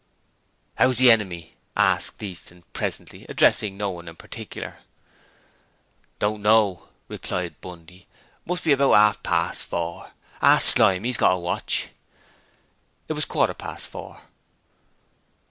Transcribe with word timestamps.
'How's 0.79 0.97
the 0.97 1.11
enemy?' 1.11 1.53
asked 1.77 2.23
Easton 2.23 2.63
presently, 2.73 3.27
addressing 3.29 3.77
no 3.77 3.91
one 3.91 4.07
in 4.07 4.15
particular. 4.15 4.79
'Don't 6.17 6.41
know,' 6.41 6.89
replied 7.07 7.61
Bundy. 7.61 8.07
'It 8.43 8.47
must 8.47 8.63
be 8.63 8.71
about 8.71 8.93
half 8.93 9.21
past 9.21 9.67
four. 9.67 10.09
Ask 10.41 10.75
Slyme; 10.75 11.03
he's 11.03 11.17
got 11.17 11.35
a 11.35 11.37
watch.' 11.37 11.89
It 13.09 13.13
was 13.13 13.25
a 13.25 13.27
quarter 13.27 13.53
past 13.53 13.89
four. 13.89 14.23